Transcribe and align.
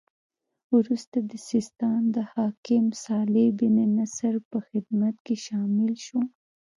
وروسته 0.75 1.17
د 1.31 1.33
سیستان 1.49 2.01
د 2.15 2.17
حاکم 2.33 2.85
صالح 3.03 3.47
بن 3.59 3.77
نصر 3.97 4.33
په 4.49 4.57
خدمت 4.67 5.15
کې 5.25 5.35
شامل 5.45 5.91
شو. 6.05 6.19